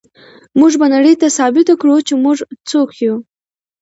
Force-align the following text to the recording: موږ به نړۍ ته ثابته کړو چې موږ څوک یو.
موږ 0.59 0.71
به 0.79 0.87
نړۍ 0.95 1.13
ته 1.21 1.27
ثابته 1.37 1.73
کړو 1.81 1.95
چې 2.07 2.13
موږ 2.23 2.37
څوک 2.69 2.89
یو. 3.05 3.15